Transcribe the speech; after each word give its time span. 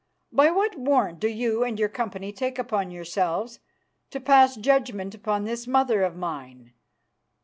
By 0.31 0.49
what 0.49 0.79
warrant 0.79 1.19
do 1.19 1.27
you 1.27 1.63
and 1.63 1.77
your 1.77 1.87
company 1.87 2.31
take 2.33 2.57
upon 2.57 2.89
yourselves 2.89 3.59
to 4.09 4.19
pass 4.19 4.55
judgment 4.55 5.13
upon 5.13 5.43
this 5.43 5.67
mother 5.67 6.01
of 6.01 6.15
mine? 6.15 6.73